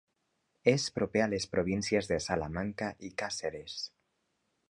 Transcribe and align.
És 0.71 0.85
proper 0.95 1.21
a 1.25 1.27
les 1.33 1.45
províncies 1.51 2.09
de 2.13 2.17
Salamanca 2.27 2.89
i 3.09 3.13
Càceres. 3.23 3.77